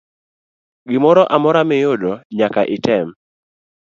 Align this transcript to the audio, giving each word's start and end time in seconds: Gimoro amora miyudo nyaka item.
Gimoro 0.89 1.23
amora 1.35 1.61
miyudo 1.69 2.11
nyaka 2.37 2.61
item. 2.75 3.07